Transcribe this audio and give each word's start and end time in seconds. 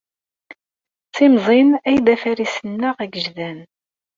D 1.07 1.11
timẓin 1.15 1.69
ay 1.87 1.97
d 2.05 2.07
afaris-nneɣ 2.13 2.95
agejdan. 3.03 3.59